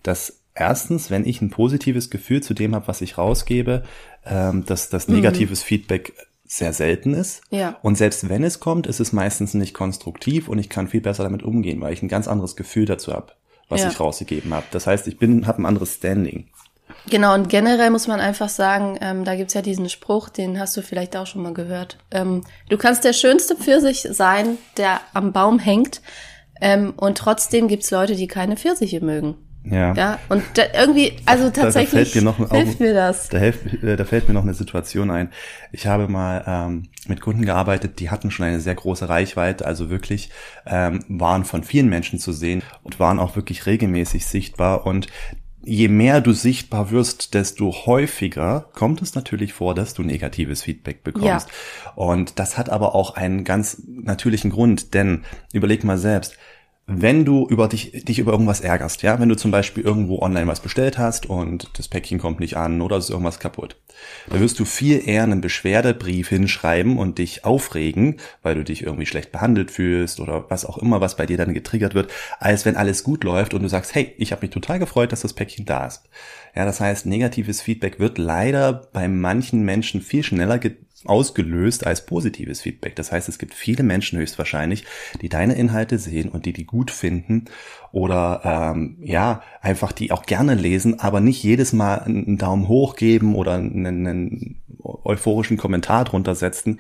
dass 0.04 0.42
erstens, 0.54 1.10
wenn 1.10 1.26
ich 1.26 1.42
ein 1.42 1.50
positives 1.50 2.10
Gefühl 2.10 2.44
zu 2.44 2.54
dem 2.54 2.76
habe, 2.76 2.88
was 2.88 3.02
ich 3.02 3.18
rausgebe, 3.18 3.84
ähm, 4.26 4.66
dass 4.66 4.90
das 4.90 5.08
mhm. 5.08 5.16
negatives 5.16 5.62
mhm. 5.62 5.66
Feedback 5.66 6.14
sehr 6.46 6.74
selten 6.74 7.14
ist. 7.14 7.42
Ja. 7.50 7.78
Und 7.82 7.98
selbst 7.98 8.28
wenn 8.28 8.44
es 8.44 8.60
kommt, 8.60 8.86
ist 8.86 9.00
es 9.00 9.14
meistens 9.14 9.54
nicht 9.54 9.74
konstruktiv 9.74 10.50
und 10.50 10.60
ich 10.60 10.70
kann 10.70 10.90
viel 10.90 11.02
besser 11.02 11.24
damit 11.24 11.44
umgehen, 11.44 11.80
weil 11.80 11.94
ich 11.94 12.02
ein 12.02 12.10
ganz 12.10 12.28
anderes 12.28 12.58
Gefühl 12.58 12.86
dazu 12.86 13.14
habe, 13.14 13.32
was 13.70 13.82
ja. 13.82 13.90
ich 13.90 14.00
rausgegeben 14.00 14.54
habe. 14.54 14.66
Das 14.72 14.86
heißt, 14.86 15.08
ich 15.08 15.18
bin 15.18 15.48
habe 15.48 15.62
ein 15.62 15.66
anderes 15.66 15.96
Standing. 15.96 16.50
Genau, 17.10 17.34
und 17.34 17.48
generell 17.48 17.90
muss 17.90 18.08
man 18.08 18.20
einfach 18.20 18.50
sagen, 18.50 18.98
ähm, 19.02 19.24
da 19.24 19.36
gibt's 19.36 19.54
ja 19.54 19.62
diesen 19.62 19.88
Spruch, 19.88 20.28
den 20.30 20.60
hast 20.60 20.76
du 20.76 20.82
vielleicht 20.82 21.16
auch 21.16 21.26
schon 21.26 21.42
mal 21.42 21.54
gehört. 21.54 21.98
Ähm, 22.12 22.44
du 22.70 22.78
kannst 22.78 23.06
der 23.06 23.14
schönste 23.14 23.56
Pfirsich 23.56 24.06
sein, 24.12 24.58
der 24.78 25.00
am 25.14 25.32
Baum 25.32 25.58
hängt, 25.58 26.02
ähm, 26.62 26.94
und 26.96 27.18
trotzdem 27.18 27.68
gibt's 27.68 27.92
Leute, 27.92 28.16
die 28.16 28.28
keine 28.28 28.56
Pfirsiche 28.56 29.02
mögen. 29.02 29.36
Ja. 29.64 29.94
Ja, 29.94 30.20
und 30.30 30.44
da 30.56 30.64
irgendwie, 30.74 31.14
also 31.26 31.50
tatsächlich 31.52 32.14
da, 32.14 32.20
da 32.20 32.26
mir 32.26 32.32
noch, 32.32 32.52
hilft 32.52 32.80
mir 32.80 32.94
das. 32.94 33.30
Da, 33.30 33.38
hilft, 33.38 33.84
äh, 33.84 33.96
da 33.96 34.06
fällt 34.06 34.28
mir 34.28 34.34
noch 34.34 34.44
eine 34.44 34.56
Situation 34.56 35.12
ein. 35.12 35.30
Ich 35.72 35.86
habe 35.86 36.08
mal 36.08 36.44
ähm, 36.48 36.90
mit 37.08 37.22
Kunden 37.22 37.46
gearbeitet, 37.46 38.00
die 38.00 38.10
hatten 38.10 38.32
schon 38.32 38.46
eine 38.46 38.60
sehr 38.60 38.76
große 38.76 39.08
Reichweite, 39.08 39.66
also 39.66 39.90
wirklich 39.90 40.32
ähm, 40.66 41.06
waren 41.08 41.46
von 41.46 41.64
vielen 41.64 41.90
Menschen 41.90 42.18
zu 42.18 42.32
sehen 42.32 42.64
und 42.84 43.00
waren 43.00 43.20
auch 43.20 43.36
wirklich 43.36 43.68
regelmäßig 43.68 44.26
sichtbar. 44.26 44.88
Und 44.88 45.08
je 45.64 45.88
mehr 45.90 46.22
du 46.22 46.34
sichtbar 46.34 46.90
wirst, 46.90 47.36
desto 47.36 47.72
häufiger 47.86 48.66
kommt 48.74 49.02
es 49.02 49.14
natürlich 49.14 49.54
vor, 49.54 49.76
dass 49.76 49.94
du 49.94 50.02
negatives 50.02 50.64
Feedback 50.64 51.04
bekommst. 51.04 51.50
Ja. 51.50 51.92
Und 51.96 52.40
das 52.40 52.58
hat 52.58 52.70
aber 52.70 52.96
auch 52.96 53.16
einen 53.16 53.44
ganz 53.44 53.84
natürlichen 53.88 54.50
Grund, 54.50 54.96
denn 54.96 55.24
überleg 55.54 55.84
mal 55.84 56.00
selbst, 56.00 56.36
wenn 56.96 57.26
du 57.26 57.48
über 57.48 57.68
dich, 57.68 58.06
dich 58.06 58.20
über 58.20 58.32
irgendwas 58.32 58.62
ärgerst, 58.62 59.02
ja, 59.02 59.20
wenn 59.20 59.30
du 59.30 59.36
zum 59.36 59.52
Beispiel 59.52 59.84
irgendwo 59.84 60.20
online 60.20 60.48
was 60.48 60.60
bestellt 60.60 60.98
hast 60.98 61.26
und 61.26 61.70
das 61.78 61.88
Päckchen 61.88 62.20
kommt 62.20 62.40
nicht 62.40 62.58
an 62.58 62.82
oder 62.82 62.98
es 62.98 63.06
ist 63.06 63.10
irgendwas 63.12 63.40
kaputt, 63.40 63.78
da 64.30 64.40
wirst 64.40 64.60
du 64.60 64.66
viel 64.66 65.08
eher 65.08 65.24
einen 65.24 65.42
Beschwerdebrief 65.42 66.30
hinschreiben 66.30 66.98
und 66.98 67.18
dich 67.18 67.46
aufregen, 67.46 68.18
weil 68.42 68.56
du 68.56 68.64
dich 68.64 68.84
irgendwie 68.84 69.06
schlecht 69.06 69.32
behandelt 69.32 69.72
fühlst 69.72 70.20
oder 70.20 70.50
was 70.50 70.66
auch 70.66 70.78
immer, 70.78 71.02
was 71.02 71.18
bei 71.18 71.26
dir 71.26 71.38
dann 71.38 71.54
getriggert 71.54 71.94
wird, 71.96 72.12
als 72.40 72.66
wenn 72.66 72.76
alles 72.76 73.04
gut 73.04 73.24
läuft 73.24 73.54
und 73.54 73.64
du 73.64 73.70
sagst, 73.70 73.96
hey, 73.96 74.14
ich 74.18 74.32
habe 74.32 74.42
mich 74.42 74.52
total 74.52 74.80
gefreut, 74.80 75.12
dass 75.12 75.22
das 75.22 75.34
Päckchen 75.34 75.66
da 75.66 75.86
ist. 75.86 76.04
Ja, 76.56 76.66
das 76.66 76.82
heißt, 76.82 77.06
negatives 77.06 77.62
Feedback 77.62 78.00
wird 78.00 78.18
leider 78.18 78.74
bei 78.92 79.08
manchen 79.08 79.64
Menschen 79.64 80.02
viel 80.02 80.24
schneller 80.24 80.60
ausgelöst 81.06 81.86
als 81.86 82.06
positives 82.06 82.62
Feedback. 82.62 82.96
Das 82.96 83.12
heißt, 83.12 83.30
es 83.30 83.40
gibt 83.40 83.54
viele 83.54 83.84
Menschen 83.84 84.20
höchstwahrscheinlich, 84.20 84.86
die 85.22 85.30
deine 85.30 85.56
Inhalte 85.56 85.98
sehen 85.98 86.30
und 86.30 86.46
die 86.46 86.54
die 86.54 86.66
gut 86.66 86.92
finden 86.92 87.46
oder 87.92 88.74
ähm, 88.74 88.98
ja, 89.02 89.42
einfach 89.62 89.92
die 89.92 90.12
auch 90.12 90.24
gerne 90.24 90.56
lesen, 90.56 91.00
aber 91.00 91.20
nicht 91.20 91.44
jedes 91.44 91.74
Mal 91.74 92.00
einen 92.00 92.38
Daumen 92.38 92.68
hoch 92.68 92.96
geben 92.96 93.36
oder 93.36 93.54
einen, 93.54 93.86
einen 93.86 94.62
euphorischen 94.84 95.58
Kommentar 95.58 96.06
drunter 96.06 96.36
setzen, 96.36 96.80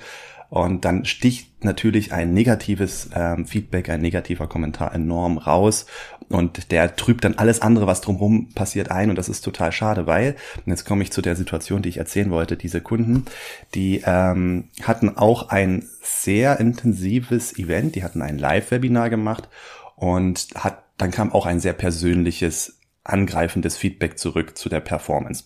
und 0.51 0.84
dann 0.84 1.05
sticht 1.05 1.63
natürlich 1.63 2.12
ein 2.12 2.34
negatives 2.34 3.10
ähm, 3.15 3.46
Feedback, 3.46 3.89
ein 3.89 4.01
negativer 4.01 4.48
Kommentar 4.48 4.93
enorm 4.93 5.38
raus. 5.38 5.86
Und 6.27 6.74
der 6.74 6.98
trübt 6.98 7.24
dann 7.24 7.38
alles 7.38 7.62
andere, 7.62 7.88
was 7.88 8.01
drumherum 8.01 8.50
passiert, 8.53 8.91
ein. 8.91 9.10
Und 9.10 9.15
das 9.15 9.29
ist 9.29 9.46
total 9.46 9.72
schade, 9.72 10.08
weil, 10.08 10.36
und 10.58 10.67
jetzt 10.67 10.84
komme 10.84 11.03
ich 11.03 11.12
zu 11.13 11.22
der 11.22 11.38
Situation, 11.38 11.81
die 11.81 11.88
ich 11.88 12.00
erzählen 12.00 12.31
wollte, 12.31 12.58
diese 12.58 12.81
Kunden, 12.81 13.24
die 13.75 14.03
ähm, 14.05 14.65
hatten 14.84 15.15
auch 15.15 15.48
ein 15.48 15.88
sehr 16.01 16.60
intensives 16.60 17.58
Event, 17.58 17.96
die 17.96 18.03
hatten 18.03 18.22
ein 18.22 18.38
Live-Webinar 18.38 19.10
gemacht 19.10 19.48
und 19.96 20.50
hat, 20.55 20.84
dann 20.98 21.12
kam 21.12 21.31
auch 21.31 21.46
ein 21.46 21.62
sehr 21.62 21.74
persönliches, 21.74 22.77
angreifendes 23.05 23.77
Feedback 23.77 24.20
zurück 24.20 24.58
zu 24.58 24.67
der 24.67 24.81
Performance. 24.81 25.46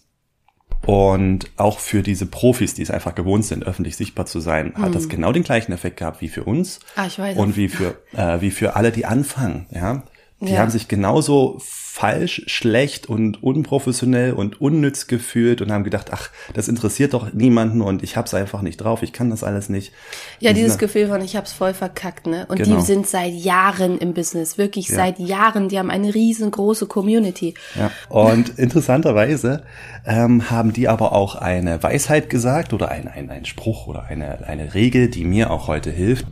Und 0.86 1.50
auch 1.58 1.79
für 1.79 2.03
diese 2.03 2.25
Profis, 2.25 2.75
die 2.75 2.84
es 2.84 2.91
einfach 2.91 3.15
gewohnt 3.15 3.46
sind, 3.46 3.63
öffentlich 3.63 3.96
sichtbar 3.96 4.25
zu 4.27 4.39
sein, 4.39 4.74
hat 4.75 4.94
das 4.94 5.03
hm. 5.03 5.10
genau 5.10 5.32
den 5.32 5.44
gleichen 5.44 5.72
Effekt 5.72 5.98
gehabt 5.98 6.22
wie 6.22 6.27
für 6.27 6.44
uns. 6.44 6.79
Ah, 6.96 7.08
ich 7.08 7.17
weiß. 7.17 7.38
Und 7.38 7.58
wie 7.58 7.70
für, 7.70 7.98
äh, 8.13 8.39
wie 8.41 8.51
für 8.51 8.75
alle, 8.75 8.91
die 8.91 9.05
anfangen, 9.05 9.65
ja. 9.72 10.03
Die 10.42 10.51
ja. 10.51 10.60
haben 10.60 10.70
sich 10.70 10.88
genauso 10.88 11.62
falsch, 11.96 12.42
schlecht 12.48 13.08
und 13.08 13.42
unprofessionell 13.42 14.34
und 14.34 14.60
unnütz 14.60 15.08
gefühlt 15.08 15.62
und 15.62 15.72
haben 15.72 15.86
gedacht, 15.86 16.08
ach, 16.12 16.30
das 16.54 16.68
interessiert 16.68 17.13
doch 17.13 17.32
niemanden 17.32 17.82
und 17.82 18.04
ich 18.04 18.18
hab's 18.18 18.34
einfach 18.34 18.62
nicht 18.62 18.75
drauf, 18.75 19.01
ich 19.01 19.13
kann 19.13 19.30
das 19.30 19.46
alles 19.46 19.70
nicht. 19.70 19.94
Ja, 20.42 20.50
und 20.50 20.58
dieses 20.58 20.77
Gefühl 20.77 21.08
von, 21.08 21.22
ich 21.22 21.38
hab's 21.38 21.54
voll 21.54 21.74
verkackt, 21.74 22.27
ne? 22.27 22.48
Und 22.50 22.58
genau. 22.58 22.75
die 22.75 22.82
sind 22.82 23.08
seit 23.08 23.32
Jahren 23.32 23.98
im 23.98 24.13
Business, 24.13 24.58
wirklich 24.58 24.89
ja. 24.89 24.96
seit 24.98 25.20
Jahren, 25.20 25.70
die 25.70 25.80
haben 25.80 25.89
eine 25.89 26.13
riesengroße 26.13 26.86
Community. 26.88 27.54
Ja, 27.75 27.92
und 28.10 28.60
interessanterweise 28.60 29.63
ähm, 30.06 30.51
haben 30.51 30.74
die 30.74 30.89
aber 30.89 31.13
auch 31.13 31.36
eine 31.36 31.82
Weisheit 31.82 32.30
gesagt 32.30 32.74
oder 32.74 32.89
ein, 32.89 33.08
ein, 33.08 33.30
ein 33.30 33.46
Spruch 33.46 33.88
oder 33.88 34.04
eine, 34.04 34.46
eine 34.46 34.74
Regel, 34.74 35.08
die 35.08 35.24
mir 35.24 35.50
auch 35.50 35.70
heute 35.70 35.92
hilft. 35.92 36.25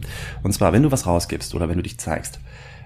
Und 0.44 0.52
zwar, 0.52 0.74
wenn 0.74 0.84
du 0.84 0.92
was 0.92 1.08
rausgibst 1.08 1.56
oder 1.56 1.70
wenn 1.70 1.78
du 1.78 1.84
dich 1.84 1.98
zeigst, 2.00 2.40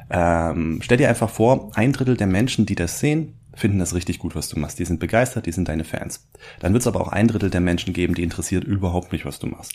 ähm, 0.09 0.79
stell 0.81 0.97
dir 0.97 1.09
einfach 1.09 1.29
vor, 1.29 1.71
ein 1.75 1.93
Drittel 1.93 2.17
der 2.17 2.27
Menschen, 2.27 2.65
die 2.65 2.75
das 2.75 2.99
sehen, 2.99 3.33
finden 3.57 3.79
das 3.79 3.95
richtig 3.95 4.19
gut, 4.19 4.35
was 4.35 4.49
du 4.49 4.59
machst. 4.59 4.77
Die 4.77 4.85
sind 4.85 4.99
begeistert, 4.99 5.47
die 5.47 5.51
sind 5.51 5.67
deine 5.67 5.83
Fans. 5.83 6.27
Dann 6.59 6.73
wird 6.73 6.81
es 6.81 6.87
aber 6.87 7.01
auch 7.01 7.07
ein 7.07 7.27
Drittel 7.27 7.49
der 7.49 7.59
Menschen 7.59 7.91
geben, 7.91 8.13
die 8.13 8.23
interessiert 8.23 8.63
überhaupt 8.63 9.11
nicht, 9.11 9.25
was 9.25 9.39
du 9.39 9.47
machst. 9.47 9.73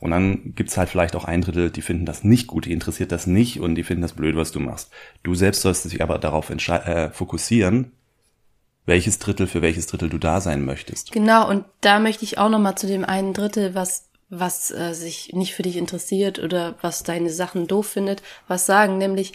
Und 0.00 0.10
dann 0.10 0.54
gibt's 0.54 0.78
halt 0.78 0.88
vielleicht 0.88 1.14
auch 1.14 1.24
ein 1.24 1.42
Drittel, 1.42 1.70
die 1.70 1.82
finden 1.82 2.06
das 2.06 2.24
nicht 2.24 2.46
gut, 2.46 2.64
die 2.64 2.72
interessiert 2.72 3.12
das 3.12 3.26
nicht 3.26 3.60
und 3.60 3.74
die 3.74 3.84
finden 3.84 4.02
das 4.02 4.14
blöd, 4.14 4.34
was 4.34 4.50
du 4.50 4.60
machst. 4.60 4.90
Du 5.22 5.34
selbst 5.34 5.60
sollst 5.60 5.84
dich 5.84 6.02
aber 6.02 6.18
darauf 6.18 6.50
äh, 6.50 7.10
fokussieren, 7.10 7.92
welches 8.86 9.18
Drittel 9.18 9.46
für 9.46 9.60
welches 9.60 9.86
Drittel 9.86 10.08
du 10.08 10.18
da 10.18 10.40
sein 10.40 10.64
möchtest. 10.64 11.12
Genau, 11.12 11.48
und 11.48 11.66
da 11.82 12.00
möchte 12.00 12.24
ich 12.24 12.38
auch 12.38 12.48
nochmal 12.48 12.76
zu 12.76 12.86
dem 12.86 13.04
einen 13.04 13.34
Drittel, 13.34 13.74
was 13.74 14.07
was 14.30 14.70
äh, 14.70 14.92
sich 14.92 15.32
nicht 15.32 15.54
für 15.54 15.62
dich 15.62 15.76
interessiert 15.76 16.38
oder 16.38 16.74
was 16.82 17.02
deine 17.02 17.30
Sachen 17.30 17.66
doof 17.66 17.86
findet, 17.88 18.22
was 18.46 18.66
sagen, 18.66 18.98
nämlich 18.98 19.32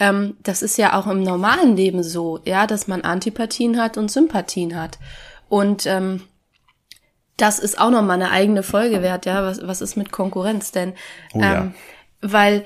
ähm, 0.00 0.36
das 0.42 0.62
ist 0.62 0.78
ja 0.78 0.98
auch 0.98 1.06
im 1.06 1.22
normalen 1.22 1.76
Leben 1.76 2.02
so, 2.02 2.40
ja, 2.44 2.66
dass 2.66 2.88
man 2.88 3.02
Antipathien 3.02 3.80
hat 3.80 3.98
und 3.98 4.10
Sympathien 4.10 4.74
hat. 4.74 4.98
Und 5.48 5.84
ähm, 5.86 6.22
das 7.36 7.58
ist 7.58 7.78
auch 7.78 7.90
nochmal 7.90 8.20
eine 8.20 8.30
eigene 8.30 8.62
Folge 8.62 9.02
wert, 9.02 9.26
ja. 9.26 9.44
Was, 9.44 9.66
was 9.66 9.82
ist 9.82 9.96
mit 9.96 10.10
Konkurrenz 10.10 10.72
denn? 10.72 10.94
Oh, 11.34 11.40
ja. 11.40 11.60
ähm, 11.60 11.74
weil 12.22 12.64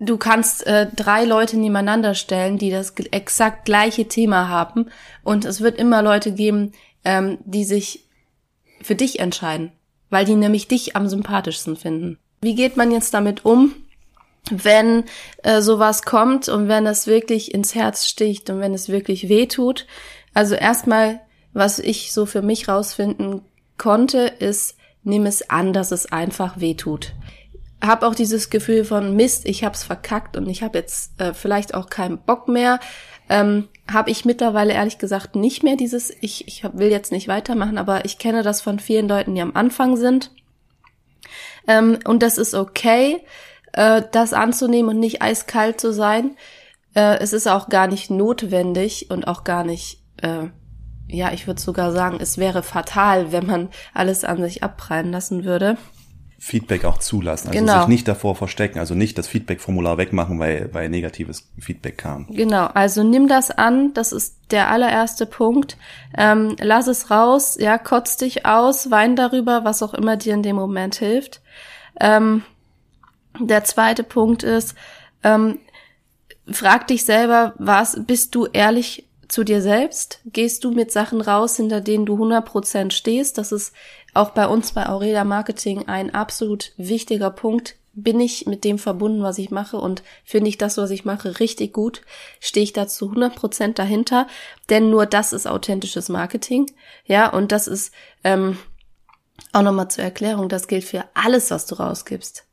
du 0.00 0.18
kannst 0.18 0.66
äh, 0.66 0.88
drei 0.94 1.24
Leute 1.24 1.56
nebeneinander 1.56 2.14
stellen, 2.14 2.58
die 2.58 2.70
das 2.70 2.90
exakt 3.12 3.64
gleiche 3.64 4.08
Thema 4.08 4.48
haben. 4.48 4.90
Und 5.22 5.44
es 5.44 5.60
wird 5.60 5.78
immer 5.78 6.02
Leute 6.02 6.32
geben, 6.32 6.72
ähm, 7.04 7.38
die 7.44 7.64
sich 7.64 8.08
für 8.82 8.96
dich 8.96 9.20
entscheiden, 9.20 9.72
weil 10.14 10.24
die 10.24 10.36
nämlich 10.36 10.68
dich 10.68 10.94
am 10.94 11.08
sympathischsten 11.08 11.74
finden. 11.74 12.18
Wie 12.40 12.54
geht 12.54 12.76
man 12.76 12.92
jetzt 12.92 13.12
damit 13.12 13.44
um? 13.44 13.74
wenn 14.50 15.04
äh, 15.42 15.62
sowas 15.62 16.02
kommt 16.02 16.50
und 16.50 16.68
wenn 16.68 16.86
es 16.86 17.06
wirklich 17.06 17.54
ins 17.54 17.74
Herz 17.74 18.06
sticht 18.06 18.50
und 18.50 18.60
wenn 18.60 18.74
es 18.74 18.90
wirklich 18.90 19.30
weh 19.30 19.46
tut. 19.46 19.86
Also 20.34 20.54
erstmal, 20.54 21.20
was 21.54 21.78
ich 21.78 22.12
so 22.12 22.26
für 22.26 22.42
mich 22.42 22.68
rausfinden 22.68 23.40
konnte, 23.78 24.18
ist, 24.20 24.76
nimm 25.02 25.24
es 25.24 25.48
an, 25.48 25.72
dass 25.72 25.92
es 25.92 26.12
einfach 26.12 26.60
weh 26.60 26.74
tut. 26.74 27.14
Hab 27.80 28.02
auch 28.02 28.14
dieses 28.14 28.50
Gefühl 28.50 28.84
von 28.84 29.16
Mist, 29.16 29.46
ich 29.46 29.64
hab's 29.64 29.82
verkackt 29.82 30.36
und 30.36 30.46
ich 30.46 30.62
habe 30.62 30.78
jetzt 30.78 31.18
äh, 31.20 31.32
vielleicht 31.32 31.74
auch 31.74 31.88
keinen 31.88 32.18
Bock 32.18 32.46
mehr. 32.46 32.80
Ähm, 33.28 33.68
habe 33.90 34.10
ich 34.10 34.24
mittlerweile 34.24 34.72
ehrlich 34.72 34.98
gesagt 34.98 35.36
nicht 35.36 35.62
mehr 35.62 35.76
dieses, 35.76 36.10
ich, 36.20 36.48
ich 36.48 36.64
will 36.72 36.90
jetzt 36.90 37.12
nicht 37.12 37.28
weitermachen, 37.28 37.78
aber 37.78 38.04
ich 38.04 38.18
kenne 38.18 38.42
das 38.42 38.60
von 38.60 38.78
vielen 38.78 39.08
Leuten, 39.08 39.34
die 39.34 39.40
am 39.40 39.54
Anfang 39.54 39.96
sind. 39.96 40.30
Ähm, 41.66 41.98
und 42.04 42.22
das 42.22 42.38
ist 42.38 42.54
okay 42.54 43.20
äh, 43.74 44.02
das 44.12 44.32
anzunehmen 44.32 44.90
und 44.90 45.00
nicht 45.00 45.22
eiskalt 45.22 45.80
zu 45.80 45.92
sein. 45.92 46.36
Äh, 46.94 47.18
es 47.18 47.32
ist 47.32 47.48
auch 47.48 47.68
gar 47.68 47.86
nicht 47.86 48.10
notwendig 48.10 49.10
und 49.10 49.26
auch 49.26 49.44
gar 49.44 49.64
nicht, 49.64 50.00
äh, 50.22 50.48
ja, 51.08 51.32
ich 51.32 51.46
würde 51.46 51.60
sogar 51.60 51.92
sagen, 51.92 52.18
es 52.20 52.38
wäre 52.38 52.62
fatal, 52.62 53.32
wenn 53.32 53.46
man 53.46 53.68
alles 53.92 54.24
an 54.24 54.40
sich 54.40 54.62
abprallen 54.62 55.10
lassen 55.12 55.44
würde. 55.44 55.76
Feedback 56.46 56.84
auch 56.84 56.98
zulassen, 56.98 57.48
also 57.48 57.58
genau. 57.58 57.78
sich 57.78 57.88
nicht 57.88 58.06
davor 58.06 58.36
verstecken, 58.36 58.78
also 58.78 58.94
nicht 58.94 59.16
das 59.16 59.28
Feedback-Formular 59.28 59.96
wegmachen, 59.96 60.38
weil, 60.38 60.68
weil 60.74 60.90
negatives 60.90 61.48
Feedback 61.58 61.96
kam. 61.96 62.26
Genau, 62.28 62.66
also 62.66 63.02
nimm 63.02 63.28
das 63.28 63.50
an, 63.50 63.94
das 63.94 64.12
ist 64.12 64.36
der 64.50 64.68
allererste 64.68 65.24
Punkt. 65.24 65.78
Ähm, 66.14 66.54
lass 66.60 66.86
es 66.86 67.10
raus, 67.10 67.56
ja, 67.58 67.78
kotz 67.78 68.18
dich 68.18 68.44
aus, 68.44 68.90
wein 68.90 69.16
darüber, 69.16 69.64
was 69.64 69.82
auch 69.82 69.94
immer 69.94 70.18
dir 70.18 70.34
in 70.34 70.42
dem 70.42 70.56
Moment 70.56 70.96
hilft. 70.96 71.40
Ähm, 71.98 72.42
der 73.40 73.64
zweite 73.64 74.04
Punkt 74.04 74.42
ist, 74.42 74.74
ähm, 75.22 75.60
frag 76.52 76.88
dich 76.88 77.06
selber, 77.06 77.54
was, 77.56 77.98
bist 78.06 78.34
du 78.34 78.44
ehrlich 78.52 79.06
zu 79.28 79.44
dir 79.44 79.62
selbst? 79.62 80.20
Gehst 80.24 80.64
du 80.64 80.70
mit 80.70 80.92
Sachen 80.92 81.20
raus, 81.20 81.56
hinter 81.56 81.80
denen 81.80 82.06
du 82.06 82.16
100% 82.16 82.90
stehst? 82.90 83.38
Das 83.38 83.52
ist 83.52 83.72
auch 84.14 84.30
bei 84.30 84.46
uns 84.46 84.72
bei 84.72 84.88
Aurelia 84.88 85.24
Marketing 85.24 85.88
ein 85.88 86.14
absolut 86.14 86.72
wichtiger 86.76 87.30
Punkt. 87.30 87.76
Bin 87.92 88.18
ich 88.20 88.46
mit 88.46 88.64
dem 88.64 88.78
verbunden, 88.78 89.22
was 89.22 89.38
ich 89.38 89.50
mache 89.50 89.76
und 89.76 90.02
finde 90.24 90.48
ich 90.48 90.58
das, 90.58 90.78
was 90.78 90.90
ich 90.90 91.04
mache, 91.04 91.38
richtig 91.38 91.72
gut? 91.72 92.02
Stehe 92.40 92.64
ich 92.64 92.72
da 92.72 92.88
zu 92.88 93.12
100% 93.12 93.74
dahinter? 93.74 94.26
Denn 94.68 94.90
nur 94.90 95.06
das 95.06 95.32
ist 95.32 95.46
authentisches 95.46 96.08
Marketing. 96.08 96.66
Ja, 97.06 97.28
und 97.30 97.52
das 97.52 97.68
ist 97.68 97.92
ähm, 98.24 98.58
auch 99.52 99.62
nochmal 99.62 99.88
zur 99.88 100.04
Erklärung, 100.04 100.48
das 100.48 100.66
gilt 100.66 100.84
für 100.84 101.04
alles, 101.14 101.50
was 101.50 101.66
du 101.66 101.76
rausgibst. 101.76 102.44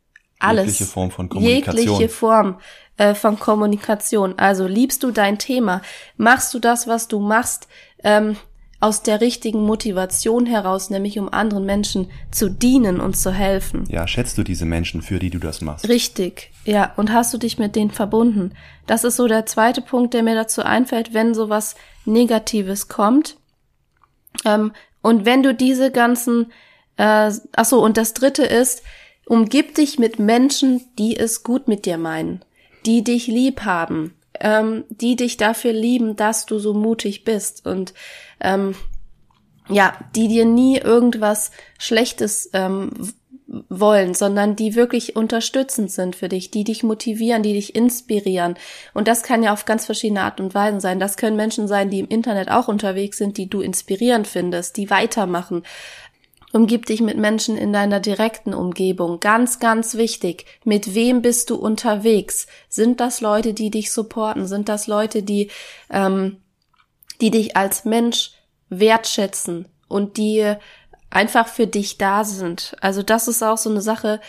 Alles. 0.41 0.65
Jegliche 0.65 0.85
Form 0.85 1.11
von 1.11 1.29
Kommunikation. 1.29 1.87
Jegliche 1.87 2.09
Form 2.09 2.59
äh, 2.97 3.15
von 3.15 3.39
Kommunikation. 3.39 4.37
Also 4.37 4.67
liebst 4.67 5.03
du 5.03 5.11
dein 5.11 5.37
Thema? 5.37 5.81
Machst 6.17 6.53
du 6.53 6.59
das, 6.59 6.87
was 6.87 7.07
du 7.07 7.19
machst, 7.19 7.67
ähm, 8.03 8.35
aus 8.79 9.03
der 9.03 9.21
richtigen 9.21 9.63
Motivation 9.63 10.47
heraus, 10.47 10.89
nämlich 10.89 11.19
um 11.19 11.31
anderen 11.31 11.65
Menschen 11.65 12.09
zu 12.31 12.49
dienen 12.49 12.99
und 12.99 13.15
zu 13.15 13.31
helfen? 13.31 13.85
Ja, 13.87 14.07
schätzt 14.07 14.37
du 14.39 14.43
diese 14.43 14.65
Menschen, 14.65 15.03
für 15.03 15.19
die 15.19 15.29
du 15.29 15.37
das 15.37 15.61
machst? 15.61 15.87
Richtig, 15.87 16.51
ja. 16.65 16.91
Und 16.97 17.13
hast 17.13 17.31
du 17.33 17.37
dich 17.37 17.59
mit 17.59 17.75
denen 17.75 17.91
verbunden? 17.91 18.53
Das 18.87 19.03
ist 19.03 19.17
so 19.17 19.27
der 19.27 19.45
zweite 19.45 19.81
Punkt, 19.81 20.15
der 20.15 20.23
mir 20.23 20.33
dazu 20.33 20.63
einfällt, 20.63 21.13
wenn 21.13 21.35
sowas 21.35 21.75
Negatives 22.05 22.87
kommt. 22.87 23.37
Ähm, 24.45 24.71
und 25.03 25.25
wenn 25.25 25.43
du 25.43 25.53
diese 25.53 25.91
ganzen, 25.91 26.51
äh, 26.97 27.31
ach 27.55 27.65
so, 27.65 27.83
und 27.83 27.97
das 27.97 28.13
dritte 28.13 28.43
ist, 28.43 28.81
Umgib 29.31 29.75
dich 29.75 29.97
mit 29.97 30.19
Menschen, 30.19 30.81
die 30.97 31.15
es 31.15 31.43
gut 31.43 31.69
mit 31.69 31.85
dir 31.85 31.97
meinen, 31.97 32.41
die 32.85 33.03
dich 33.03 33.27
lieb 33.27 33.61
haben, 33.61 34.13
ähm, 34.39 34.83
die 34.89 35.15
dich 35.15 35.37
dafür 35.37 35.73
lieben, 35.73 36.15
dass 36.15 36.45
du 36.45 36.59
so 36.59 36.73
mutig 36.73 37.23
bist 37.23 37.65
und 37.65 37.93
ähm, 38.39 38.75
ja, 39.69 39.93
die 40.15 40.27
dir 40.27 40.45
nie 40.45 40.77
irgendwas 40.77 41.51
Schlechtes 41.77 42.49
ähm, 42.53 42.91
wollen, 43.69 44.13
sondern 44.13 44.55
die 44.55 44.75
wirklich 44.75 45.15
unterstützend 45.15 45.91
sind 45.91 46.15
für 46.15 46.29
dich, 46.29 46.51
die 46.51 46.63
dich 46.63 46.83
motivieren, 46.83 47.43
die 47.43 47.53
dich 47.53 47.75
inspirieren. 47.75 48.55
Und 48.93 49.07
das 49.07 49.23
kann 49.23 49.43
ja 49.43 49.51
auf 49.51 49.65
ganz 49.65 49.85
verschiedene 49.85 50.21
Art 50.21 50.39
und 50.39 50.55
Weisen 50.55 50.79
sein. 50.79 50.99
Das 50.99 51.17
können 51.17 51.35
Menschen 51.35 51.67
sein, 51.67 51.89
die 51.89 51.99
im 51.99 52.07
Internet 52.07 52.49
auch 52.49 52.67
unterwegs 52.67 53.17
sind, 53.17 53.37
die 53.37 53.49
du 53.49 53.61
inspirierend 53.61 54.27
findest, 54.27 54.77
die 54.77 54.89
weitermachen. 54.89 55.63
Umgib 56.53 56.85
dich 56.85 57.01
mit 57.01 57.17
Menschen 57.17 57.55
in 57.55 57.71
deiner 57.71 57.99
direkten 57.99 58.53
Umgebung. 58.53 59.19
Ganz, 59.21 59.59
ganz 59.59 59.95
wichtig. 59.95 60.45
Mit 60.65 60.93
wem 60.93 61.21
bist 61.21 61.49
du 61.49 61.55
unterwegs? 61.55 62.47
Sind 62.67 62.99
das 62.99 63.21
Leute, 63.21 63.53
die 63.53 63.69
dich 63.69 63.91
supporten? 63.91 64.47
Sind 64.47 64.67
das 64.67 64.87
Leute, 64.87 65.23
die, 65.23 65.49
ähm, 65.89 66.41
die 67.21 67.31
dich 67.31 67.55
als 67.55 67.85
Mensch 67.85 68.31
wertschätzen 68.69 69.67
und 69.87 70.17
die 70.17 70.55
einfach 71.09 71.47
für 71.47 71.67
dich 71.67 71.97
da 71.97 72.25
sind? 72.25 72.75
Also 72.81 73.01
das 73.01 73.29
ist 73.29 73.43
auch 73.43 73.57
so 73.57 73.69
eine 73.69 73.81
Sache, 73.81 74.19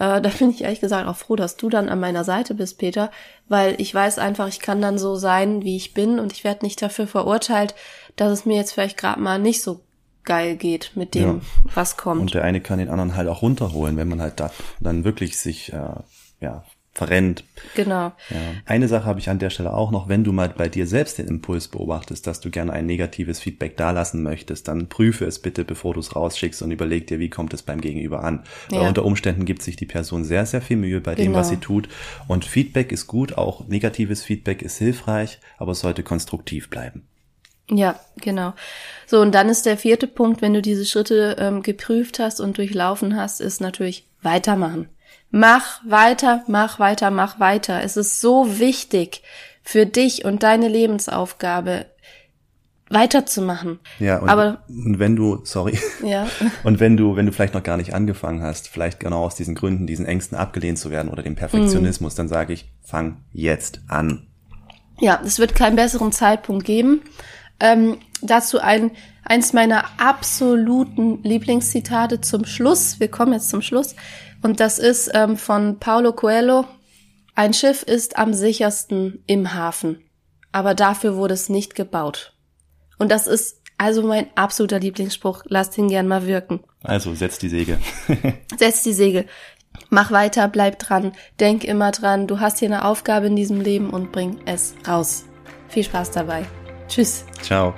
äh, 0.00 0.20
da 0.20 0.30
bin 0.30 0.50
ich 0.50 0.62
ehrlich 0.62 0.80
gesagt 0.80 1.06
auch 1.06 1.16
froh, 1.16 1.36
dass 1.36 1.56
du 1.56 1.68
dann 1.68 1.88
an 1.88 2.00
meiner 2.00 2.24
Seite 2.24 2.54
bist, 2.54 2.78
Peter, 2.78 3.12
weil 3.48 3.80
ich 3.80 3.94
weiß 3.94 4.18
einfach, 4.18 4.48
ich 4.48 4.58
kann 4.58 4.82
dann 4.82 4.98
so 4.98 5.14
sein, 5.14 5.62
wie 5.62 5.76
ich 5.76 5.94
bin 5.94 6.18
und 6.18 6.32
ich 6.32 6.42
werde 6.42 6.64
nicht 6.64 6.82
dafür 6.82 7.06
verurteilt, 7.06 7.76
dass 8.16 8.32
es 8.32 8.46
mir 8.46 8.56
jetzt 8.56 8.72
vielleicht 8.72 8.96
gerade 8.96 9.20
mal 9.20 9.38
nicht 9.38 9.62
so 9.62 9.80
geil 10.28 10.56
geht 10.56 10.92
mit 10.94 11.14
dem, 11.14 11.22
ja. 11.22 11.40
was 11.74 11.96
kommt. 11.96 12.20
Und 12.20 12.34
der 12.34 12.44
eine 12.44 12.60
kann 12.60 12.78
den 12.78 12.90
anderen 12.90 13.16
halt 13.16 13.28
auch 13.28 13.42
runterholen, 13.42 13.96
wenn 13.96 14.08
man 14.08 14.20
halt 14.20 14.38
da 14.38 14.52
dann 14.78 15.02
wirklich 15.02 15.38
sich 15.38 15.72
äh, 15.72 15.94
ja 16.40 16.64
verrennt. 16.92 17.44
Genau. 17.76 18.12
Ja. 18.28 18.36
Eine 18.66 18.88
Sache 18.88 19.06
habe 19.06 19.20
ich 19.20 19.30
an 19.30 19.38
der 19.38 19.50
Stelle 19.50 19.72
auch 19.72 19.90
noch, 19.90 20.08
wenn 20.08 20.24
du 20.24 20.32
mal 20.32 20.48
bei 20.48 20.68
dir 20.68 20.86
selbst 20.86 21.18
den 21.18 21.28
Impuls 21.28 21.68
beobachtest, 21.68 22.26
dass 22.26 22.40
du 22.40 22.50
gerne 22.50 22.72
ein 22.72 22.86
negatives 22.86 23.38
Feedback 23.38 23.76
dalassen 23.76 24.22
möchtest, 24.22 24.68
dann 24.68 24.88
prüfe 24.88 25.24
es 25.24 25.38
bitte, 25.38 25.64
bevor 25.64 25.94
du 25.94 26.00
es 26.00 26.14
rausschickst 26.14 26.60
und 26.60 26.72
überleg 26.72 27.06
dir, 27.06 27.20
wie 27.20 27.30
kommt 27.30 27.54
es 27.54 27.62
beim 27.62 27.80
Gegenüber 27.80 28.24
an. 28.24 28.42
Ja. 28.70 28.80
Weil 28.80 28.88
unter 28.88 29.04
Umständen 29.04 29.44
gibt 29.44 29.62
sich 29.62 29.76
die 29.76 29.86
Person 29.86 30.24
sehr, 30.24 30.44
sehr 30.44 30.60
viel 30.60 30.76
Mühe 30.76 31.00
bei 31.00 31.14
genau. 31.14 31.30
dem, 31.30 31.34
was 31.34 31.48
genau. 31.48 31.60
sie 31.60 31.64
tut. 31.64 31.88
Und 32.26 32.44
Feedback 32.44 32.90
ist 32.90 33.06
gut, 33.06 33.38
auch 33.38 33.66
negatives 33.68 34.24
Feedback 34.24 34.60
ist 34.60 34.76
hilfreich, 34.78 35.38
aber 35.56 35.72
es 35.72 35.80
sollte 35.80 36.02
konstruktiv 36.02 36.68
bleiben. 36.68 37.06
Ja, 37.70 37.98
genau. 38.16 38.54
So, 39.06 39.20
und 39.20 39.34
dann 39.34 39.48
ist 39.48 39.66
der 39.66 39.76
vierte 39.76 40.06
Punkt, 40.06 40.40
wenn 40.40 40.54
du 40.54 40.62
diese 40.62 40.86
Schritte 40.86 41.36
ähm, 41.38 41.62
geprüft 41.62 42.18
hast 42.18 42.40
und 42.40 42.56
durchlaufen 42.56 43.16
hast, 43.16 43.40
ist 43.40 43.60
natürlich 43.60 44.06
weitermachen. 44.22 44.88
Mach 45.30 45.80
weiter, 45.84 46.44
mach 46.46 46.78
weiter, 46.78 47.10
mach 47.10 47.38
weiter. 47.38 47.82
Es 47.82 47.96
ist 47.96 48.20
so 48.20 48.58
wichtig 48.58 49.22
für 49.62 49.84
dich 49.84 50.24
und 50.24 50.42
deine 50.42 50.68
Lebensaufgabe 50.68 51.86
weiterzumachen. 52.88 53.80
Ja, 53.98 54.18
und, 54.18 54.30
Aber, 54.30 54.62
und 54.68 54.98
wenn 54.98 55.14
du, 55.14 55.40
sorry, 55.44 55.78
ja. 56.02 56.26
und 56.64 56.80
wenn 56.80 56.96
du, 56.96 57.16
wenn 57.16 57.26
du 57.26 57.32
vielleicht 57.32 57.52
noch 57.52 57.62
gar 57.62 57.76
nicht 57.76 57.94
angefangen 57.94 58.42
hast, 58.42 58.68
vielleicht 58.68 59.00
genau 59.00 59.24
aus 59.24 59.34
diesen 59.34 59.54
Gründen, 59.54 59.86
diesen 59.86 60.06
Ängsten 60.06 60.38
abgelehnt 60.38 60.78
zu 60.78 60.90
werden 60.90 61.10
oder 61.10 61.22
dem 61.22 61.34
Perfektionismus, 61.34 62.14
dann 62.14 62.28
sage 62.28 62.54
ich, 62.54 62.72
fang 62.82 63.18
jetzt 63.32 63.82
an. 63.88 64.26
Ja, 65.00 65.20
es 65.24 65.38
wird 65.38 65.54
keinen 65.54 65.76
besseren 65.76 66.12
Zeitpunkt 66.12 66.64
geben. 66.64 67.02
Ähm, 67.60 67.98
dazu 68.22 68.60
ein, 68.60 68.90
eins 69.24 69.52
meiner 69.52 69.84
absoluten 69.98 71.22
Lieblingszitate 71.22 72.20
zum 72.20 72.44
Schluss. 72.44 73.00
Wir 73.00 73.08
kommen 73.08 73.32
jetzt 73.32 73.50
zum 73.50 73.62
Schluss. 73.62 73.94
Und 74.42 74.60
das 74.60 74.78
ist 74.78 75.10
ähm, 75.14 75.36
von 75.36 75.78
Paulo 75.78 76.12
Coelho. 76.12 76.64
Ein 77.34 77.54
Schiff 77.54 77.82
ist 77.82 78.18
am 78.18 78.34
sichersten 78.34 79.22
im 79.26 79.54
Hafen. 79.54 80.02
Aber 80.52 80.74
dafür 80.74 81.16
wurde 81.16 81.34
es 81.34 81.48
nicht 81.48 81.74
gebaut. 81.74 82.34
Und 82.98 83.10
das 83.10 83.26
ist 83.26 83.60
also 83.76 84.02
mein 84.02 84.26
absoluter 84.34 84.80
Lieblingsspruch. 84.80 85.44
Lasst 85.46 85.78
ihn 85.78 85.88
gern 85.88 86.08
mal 86.08 86.26
wirken. 86.26 86.60
Also, 86.82 87.14
setz 87.14 87.38
die 87.38 87.48
Segel. 87.48 87.78
setz 88.58 88.82
die 88.82 88.92
Segel. 88.92 89.26
Mach 89.90 90.10
weiter, 90.10 90.48
bleib 90.48 90.78
dran, 90.78 91.12
denk 91.40 91.64
immer 91.64 91.92
dran, 91.92 92.26
du 92.26 92.40
hast 92.40 92.58
hier 92.58 92.68
eine 92.68 92.84
Aufgabe 92.84 93.26
in 93.26 93.36
diesem 93.36 93.60
Leben 93.60 93.90
und 93.90 94.12
bring 94.12 94.38
es 94.44 94.74
raus. 94.86 95.24
Viel 95.68 95.84
Spaß 95.84 96.10
dabei. 96.10 96.44
Tschüss. 96.88 97.24
Ciao. 97.42 97.74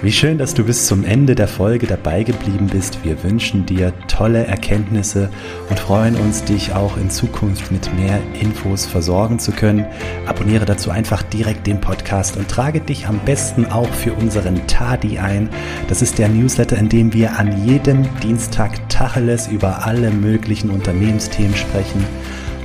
Wie 0.00 0.12
schön, 0.12 0.38
dass 0.38 0.54
du 0.54 0.62
bis 0.62 0.86
zum 0.86 1.04
Ende 1.04 1.34
der 1.34 1.48
Folge 1.48 1.88
dabei 1.88 2.22
geblieben 2.22 2.68
bist. 2.68 3.04
Wir 3.04 3.20
wünschen 3.24 3.66
dir 3.66 3.92
tolle 4.06 4.46
Erkenntnisse 4.46 5.28
und 5.68 5.80
freuen 5.80 6.14
uns, 6.14 6.44
dich 6.44 6.72
auch 6.72 6.96
in 6.96 7.10
Zukunft 7.10 7.72
mit 7.72 7.92
mehr 7.96 8.20
Infos 8.40 8.86
versorgen 8.86 9.40
zu 9.40 9.50
können. 9.50 9.86
Abonniere 10.26 10.66
dazu 10.66 10.92
einfach 10.92 11.24
direkt 11.24 11.66
den 11.66 11.80
Podcast 11.80 12.36
und 12.36 12.48
trage 12.48 12.80
dich 12.80 13.08
am 13.08 13.18
besten 13.24 13.66
auch 13.66 13.92
für 13.92 14.12
unseren 14.12 14.68
Tadi 14.68 15.18
ein. 15.18 15.50
Das 15.88 16.00
ist 16.00 16.18
der 16.18 16.28
Newsletter, 16.28 16.78
in 16.78 16.88
dem 16.88 17.12
wir 17.12 17.36
an 17.36 17.66
jedem 17.66 18.06
Dienstag 18.20 18.88
Tacheles 18.88 19.48
über 19.48 19.84
alle 19.84 20.12
möglichen 20.12 20.70
Unternehmensthemen 20.70 21.56
sprechen 21.56 22.04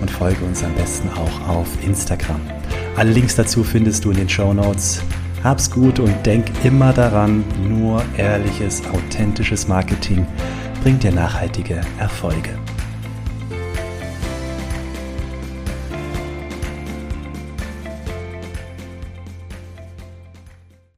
und 0.02 0.12
folge 0.12 0.46
uns 0.46 0.64
am 0.64 0.76
besten 0.76 1.10
auch 1.10 1.50
auf 1.50 1.68
Instagram. 1.84 2.42
Alle 2.96 3.12
Links 3.12 3.36
dazu 3.36 3.64
findest 3.64 4.06
du 4.06 4.12
in 4.12 4.18
den 4.18 4.30
Show 4.30 4.54
Notes. 4.54 5.02
Hab's 5.44 5.70
gut 5.70 6.00
und 6.00 6.26
denk 6.26 6.46
immer 6.64 6.94
daran, 6.94 7.44
nur 7.68 8.04
ehrliches, 8.18 8.84
authentisches 8.86 9.68
Marketing 9.68 10.26
bringt 10.84 11.04
dir 11.04 11.12
nachhaltige 11.12 11.82
Erfolge. 11.98 12.52